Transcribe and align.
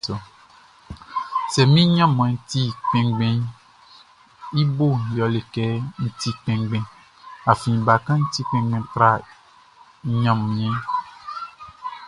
Sɛ 1.53 1.61
min 1.73 1.89
ɲinmaʼn 1.97 2.35
ti 2.49 2.63
kpinngbinʼn, 2.87 3.45
i 4.59 4.61
boʼn 4.77 4.97
yɛle 5.15 5.39
kɛ 5.53 5.65
n 6.01 6.05
ti 6.19 6.29
kpinngbin, 6.39 6.85
afin 7.51 7.77
bakanʼn 7.87 8.29
ti 8.33 8.41
kpinngbin 8.47 8.85
tra 8.93 9.11
nanninʼn. 10.23 10.77